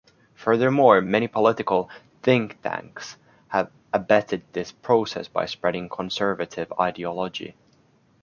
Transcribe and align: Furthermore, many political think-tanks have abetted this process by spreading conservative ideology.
Furthermore, 0.33 0.99
many 0.99 1.27
political 1.27 1.87
think-tanks 2.23 3.17
have 3.49 3.69
abetted 3.93 4.41
this 4.53 4.71
process 4.71 5.27
by 5.27 5.45
spreading 5.45 5.89
conservative 5.89 6.73
ideology. 6.79 7.53